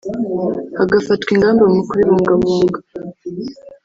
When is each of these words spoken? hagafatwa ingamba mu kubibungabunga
hagafatwa 0.77 1.29
ingamba 1.35 1.63
mu 1.73 1.81
kubibungabunga 1.87 2.79